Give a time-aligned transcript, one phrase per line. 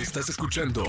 [0.00, 0.84] Estás escuchando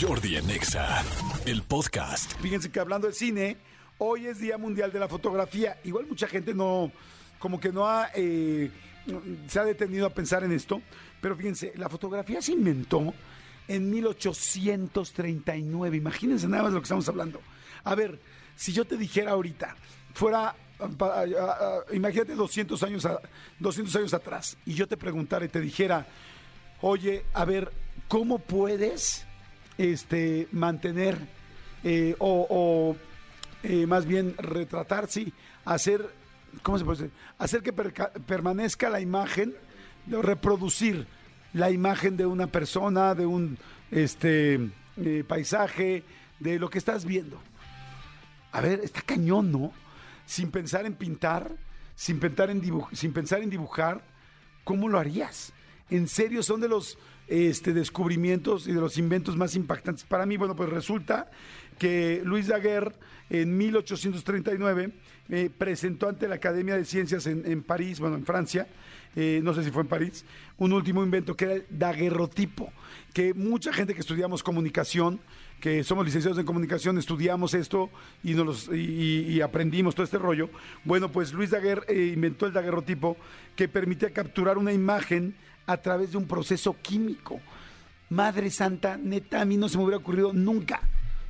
[0.00, 1.02] Jordi en Exa,
[1.46, 2.32] el podcast.
[2.40, 3.56] Fíjense que hablando de cine,
[3.98, 5.78] hoy es Día Mundial de la Fotografía.
[5.84, 6.92] Igual mucha gente no,
[7.38, 8.70] como que no ha, eh,
[9.48, 10.80] se ha detenido a pensar en esto,
[11.20, 13.12] pero fíjense, la fotografía se inventó
[13.68, 15.96] en 1839.
[15.96, 17.40] Imagínense nada más lo que estamos hablando.
[17.84, 18.20] A ver,
[18.54, 19.76] si yo te dijera ahorita,
[20.14, 20.54] fuera,
[21.92, 23.20] imagínate 200 años, a-
[23.58, 26.06] 200 años atrás, y yo te preguntara y te dijera,
[26.82, 27.72] oye, a ver,
[28.08, 29.24] ¿cómo puedes
[29.78, 31.16] este, mantener
[31.84, 32.94] eh, o,
[33.62, 35.32] eh, más bien retratar, sí,
[35.64, 36.06] hacer,
[36.62, 37.16] ¿cómo se puede decir?
[37.38, 39.54] Hacer que permanezca la imagen,
[40.06, 41.06] reproducir
[41.54, 43.58] la imagen de una persona, de un
[43.90, 46.02] este, eh, paisaje,
[46.40, 47.40] de lo que estás viendo.
[48.50, 49.72] A ver, está cañón, ¿no?
[50.26, 51.50] Sin pensar en pintar,
[51.94, 54.02] sin pensar en, sin pensar en dibujar,
[54.64, 55.52] ¿cómo lo harías?
[55.92, 60.04] En serio, son de los este, descubrimientos y de los inventos más impactantes.
[60.04, 61.30] Para mí, bueno, pues resulta
[61.78, 62.92] que Luis Daguerre
[63.30, 64.92] en 1839
[65.28, 68.66] eh, presentó ante la Academia de Ciencias en, París, bueno, en Francia,
[69.16, 70.24] eh, no sé si fue en París,
[70.58, 72.72] un último invento que era el daguerrotipo,
[73.12, 75.20] que mucha gente que estudiamos comunicación,
[75.60, 77.88] que somos licenciados en comunicación, estudiamos esto
[78.24, 80.50] y, nos los- y aprendimos todo este rollo.
[80.84, 83.16] Bueno, pues Luis Daguerre eh, inventó el daguerrotipo
[83.54, 85.34] que permitía capturar una imagen
[85.72, 87.40] a través de un proceso químico.
[88.10, 90.80] Madre Santa, neta, a mí no se me hubiera ocurrido nunca,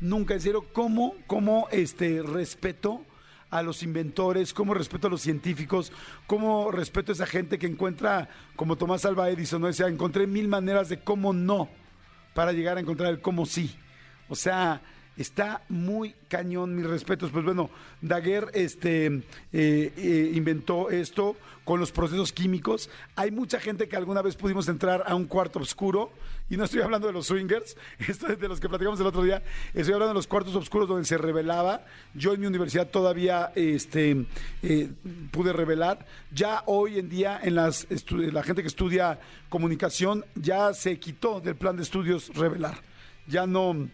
[0.00, 3.04] nunca, en serio, cómo, cómo este, respeto
[3.50, 5.92] a los inventores, cómo respeto a los científicos,
[6.26, 9.66] cómo respeto a esa gente que encuentra, como Tomás Alba Edison, ¿no?
[9.66, 11.68] decía, encontré mil maneras de cómo no
[12.32, 13.76] para llegar a encontrar el cómo sí.
[14.28, 14.80] O sea,
[15.20, 17.30] está muy cañón, mis respetos.
[17.30, 22.88] Pues bueno, Daguerre este, eh, eh, inventó esto con los procesos químicos.
[23.16, 26.10] Hay mucha gente que alguna vez pudimos entrar a un cuarto oscuro,
[26.48, 29.22] y no estoy hablando de los swingers, esto es de los que platicamos el otro
[29.22, 29.42] día,
[29.74, 31.84] estoy hablando de los cuartos oscuros donde se revelaba.
[32.14, 34.26] Yo en mi universidad todavía este,
[34.62, 34.90] eh,
[35.30, 36.06] pude revelar.
[36.32, 41.56] Ya hoy en día, en las la gente que estudia comunicación, ya se quitó del
[41.56, 42.78] plan de estudios revelar.
[43.26, 43.88] Ya no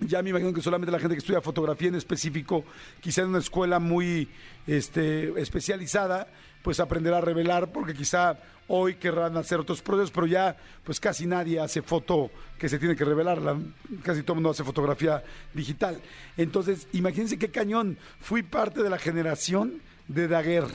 [0.00, 2.64] ya me imagino que solamente la gente que estudia fotografía en específico,
[3.00, 4.28] quizá en una escuela muy
[4.66, 6.28] este, especializada,
[6.62, 8.38] pues aprenderá a revelar, porque quizá
[8.68, 12.94] hoy querrán hacer otros procesos, pero ya pues casi nadie hace foto que se tiene
[12.96, 13.56] que revelar, la-
[14.02, 15.22] casi todo mundo hace fotografía
[15.54, 16.00] digital.
[16.36, 20.74] Entonces, imagínense qué cañón, fui parte de la generación de Daguerre,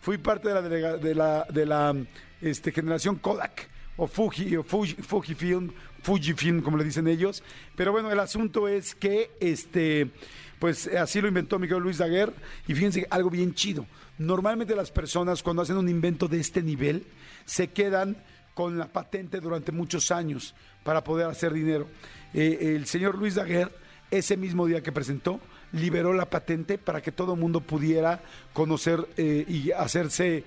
[0.00, 1.96] fui parte de la, de la, de la
[2.40, 5.70] este, generación Kodak o Fuji, o Fuji, Fujifilm,
[6.02, 7.42] Fujifilm, como le dicen ellos.
[7.76, 10.10] Pero bueno, el asunto es que este,
[10.58, 12.32] pues así lo inventó Miguel Luis Daguerre.
[12.66, 13.86] Y fíjense algo bien chido.
[14.18, 17.06] Normalmente las personas cuando hacen un invento de este nivel
[17.44, 18.16] se quedan
[18.54, 20.54] con la patente durante muchos años
[20.84, 21.88] para poder hacer dinero.
[22.34, 23.72] Eh, el señor Luis Daguerre,
[24.10, 25.40] ese mismo día que presentó,
[25.72, 28.20] liberó la patente para que todo el mundo pudiera
[28.52, 30.44] conocer eh, y hacerse,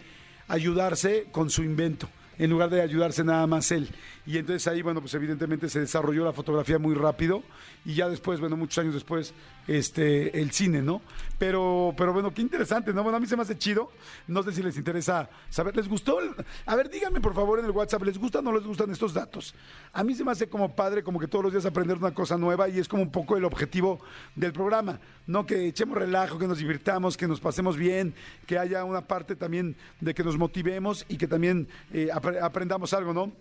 [0.48, 2.08] ayudarse con su invento
[2.38, 3.90] en lugar de ayudarse nada más él.
[4.26, 7.44] Y entonces ahí, bueno, pues evidentemente se desarrolló la fotografía muy rápido
[7.86, 9.34] y ya después, bueno, muchos años después,
[9.68, 11.02] este, el cine, ¿no?
[11.38, 13.04] Pero, pero bueno, qué interesante, ¿no?
[13.04, 13.92] Bueno, a mí se me hace chido.
[14.28, 16.18] No sé si les interesa saber, ¿les gustó?
[16.66, 19.14] A ver, díganme por favor en el WhatsApp, ¿les gustan o no les gustan estos
[19.14, 19.54] datos?
[19.94, 22.38] A mí se me hace como padre, como que todos los días aprender una cosa
[22.38, 24.00] nueva y es como un poco el objetivo
[24.36, 25.46] del programa, ¿no?
[25.46, 28.16] Que echemos relajo, que nos divirtamos, que nos pasemos bien,
[28.48, 32.10] que haya una parte también de que nos motivemos y que también eh,
[32.42, 33.32] aprendamos algo, ¿no?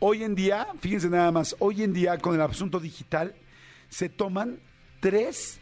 [0.00, 3.34] Hoy en día, fíjense nada más, hoy en día con el asunto digital
[3.88, 4.58] se toman
[5.00, 5.60] tres,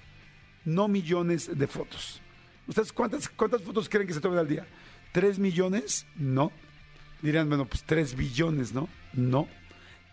[0.65, 2.21] no millones de fotos.
[2.67, 4.67] ¿Ustedes cuántas, cuántas fotos creen que se toman al día?
[5.13, 6.07] ¿Tres millones?
[6.17, 6.51] No.
[7.21, 8.89] Dirán, bueno, pues tres billones, ¿no?
[9.13, 9.49] No.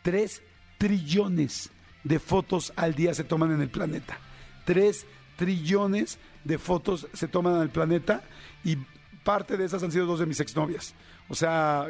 [0.04, 0.42] Tres
[0.78, 1.70] trillones
[2.04, 4.20] de fotos al día se toman en el planeta.
[4.66, 5.06] Tres
[5.38, 8.24] trillones de fotos se toman en el planeta
[8.64, 8.78] y
[9.24, 10.94] parte de esas han sido dos de mis exnovias.
[11.28, 11.88] O sea,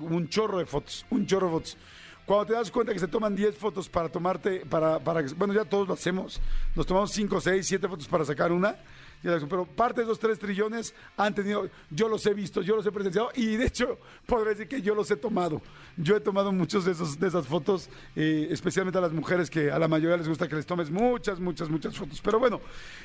[0.00, 1.76] un chorro de fotos, un chorro de fotos.
[2.24, 5.64] Cuando te das cuenta que se toman 10 fotos para tomarte, para, para, bueno, ya
[5.64, 6.40] todos lo hacemos.
[6.74, 8.76] Nos tomamos 5, 6, 7 fotos para sacar una.
[9.22, 12.92] Pero parte de esos 3 trillones han tenido, yo los he visto, yo los he
[12.92, 15.62] presenciado y de hecho podré decir que yo los he tomado.
[15.96, 19.78] Yo he tomado muchos de, de esas fotos, eh, especialmente a las mujeres que a
[19.78, 22.20] la mayoría les gusta que les tomes muchas, muchas, muchas fotos.
[22.20, 22.60] Pero bueno,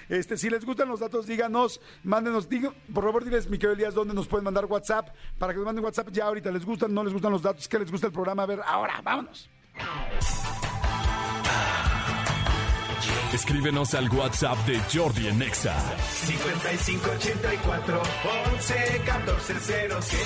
[0.09, 2.47] este, si les gustan los datos, díganos, mándenos,
[2.93, 5.83] por favor, diles, mi querido Elías, dónde nos pueden mandar WhatsApp para que nos manden
[5.83, 6.51] WhatsApp ya ahorita.
[6.51, 7.67] ¿Les gustan, no les gustan los datos?
[7.67, 8.43] ¿Qué les gusta el programa?
[8.43, 9.49] A ver, ahora, vámonos.
[13.33, 15.75] Escríbenos al WhatsApp de Jordi en Exa.
[16.25, 18.01] 5584
[18.53, 20.17] 11 14 07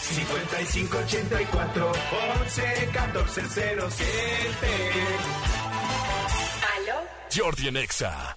[0.00, 1.92] 5584
[2.40, 4.06] 11 14 07.
[6.76, 6.96] ¿Aló?
[7.34, 8.36] Jordi en Exa.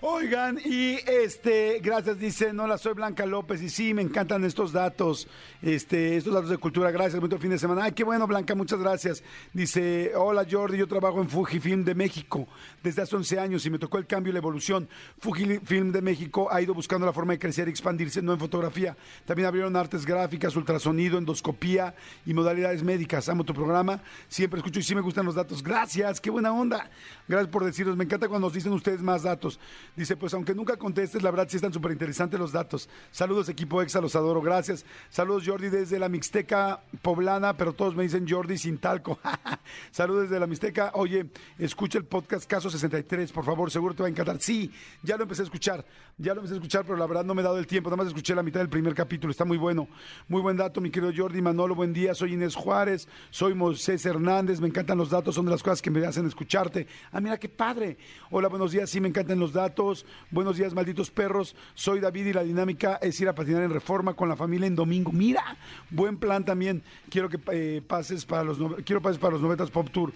[0.00, 5.26] Oigan, y este, gracias, dice, hola, soy Blanca López, y sí, me encantan estos datos,
[5.60, 7.82] este, estos datos de cultura, gracias, bonito fin de semana.
[7.82, 9.24] Ay, qué bueno, Blanca, muchas gracias.
[9.52, 12.46] Dice, hola Jordi, yo trabajo en Fujifilm de México
[12.80, 14.88] desde hace 11 años y me tocó el cambio y la evolución.
[15.18, 18.96] Fujifilm de México ha ido buscando la forma de crecer y expandirse, no en fotografía.
[19.26, 23.28] También abrieron artes gráficas, ultrasonido, endoscopía y modalidades médicas.
[23.28, 25.60] Amo tu programa, siempre escucho y sí me gustan los datos.
[25.60, 26.88] Gracias, qué buena onda.
[27.26, 29.58] Gracias por decirnos, me encanta cuando nos dicen ustedes más datos.
[29.96, 32.88] Dice, pues aunque nunca contestes, la verdad sí están súper interesantes los datos.
[33.10, 34.84] Saludos, equipo EXA, los adoro, gracias.
[35.10, 39.18] Saludos, Jordi, desde la Mixteca poblana, pero todos me dicen Jordi sin talco.
[39.90, 40.92] Saludos desde la Mixteca.
[40.94, 41.26] Oye,
[41.58, 44.40] escucha el podcast Caso 63, por favor, seguro te va a encantar.
[44.40, 44.70] Sí,
[45.02, 45.84] ya lo empecé a escuchar,
[46.16, 47.98] ya lo empecé a escuchar, pero la verdad no me he dado el tiempo, nada
[47.98, 49.88] más escuché la mitad del primer capítulo, está muy bueno.
[50.28, 54.60] Muy buen dato, mi querido Jordi Manolo, buen día, soy Inés Juárez, soy Moisés Hernández,
[54.60, 56.86] me encantan los datos, son de las cosas que me hacen escucharte.
[57.12, 57.96] Ah, mira qué padre.
[58.30, 59.77] Hola, buenos días, sí, me encantan los datos.
[60.32, 61.54] Buenos días, malditos perros.
[61.74, 64.74] Soy David y la dinámica es ir a patinar en Reforma con la familia en
[64.74, 65.12] domingo.
[65.12, 65.56] Mira,
[65.88, 66.82] buen plan también.
[67.08, 70.12] Quiero que eh, pases para los quiero pases para los novetas Pop Tour.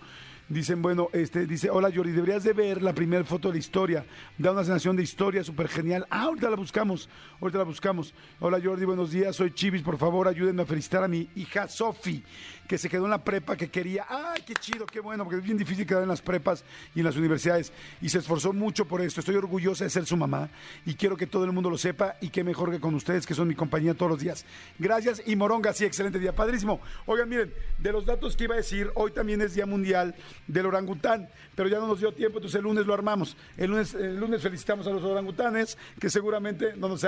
[0.49, 4.05] Dicen, bueno, este, dice, hola Jordi, deberías de ver la primera foto de la historia.
[4.37, 6.07] Da una sensación de historia súper genial.
[6.11, 7.09] Ah, ahorita la buscamos,
[7.41, 8.13] ahorita la buscamos.
[8.41, 12.23] Hola Jordi, buenos días, soy Chivis, por favor, ayúdenme a felicitar a mi hija Sofi,
[12.69, 14.05] que se quedó en la prepa que quería.
[14.09, 17.07] Ay, qué chido, qué bueno, porque es bien difícil quedar en las prepas y en
[17.07, 17.73] las universidades.
[18.03, 19.21] Y se esforzó mucho por esto.
[19.21, 20.51] Estoy orgullosa de ser su mamá
[20.85, 23.35] y quiero que todo el mundo lo sepa y qué mejor que con ustedes, que
[23.35, 24.45] son mi compañía todos los días.
[24.79, 26.81] Gracias y Moronga, sí, excelente día, padrísimo.
[27.07, 30.15] Oigan, miren, de los datos que iba a decir, hoy también es Día Mundial
[30.47, 33.37] del Orangután, pero ya no nos dio tiempo, entonces el lunes lo armamos.
[33.57, 37.01] El lunes, el lunes felicitamos a los orangutanes, que seguramente no, nos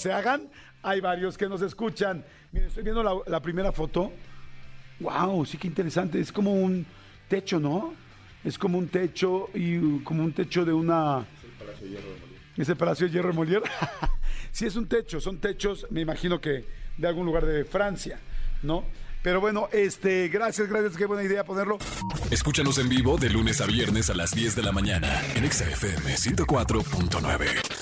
[0.00, 0.48] se hagan.
[0.82, 2.24] Hay varios que nos escuchan.
[2.52, 4.12] Miren, estoy viendo la, primera foto.
[5.00, 6.20] Wow, sí que interesante.
[6.20, 6.86] Es como un
[7.28, 7.94] techo, ¿no?
[8.44, 11.26] Es como un techo y como un techo de una.
[12.56, 13.62] Es el Palacio de Hierro de Molière.
[14.52, 15.20] sí, es un techo.
[15.20, 16.64] Son techos, me imagino que
[16.96, 18.18] de algún lugar de Francia,
[18.62, 18.84] ¿no?
[19.22, 21.78] Pero bueno, este, gracias, gracias, qué buena idea ponerlo.
[22.30, 25.68] Escúchanos en vivo de lunes a viernes a las 10 de la mañana en Exa
[25.68, 27.77] FM 104.9.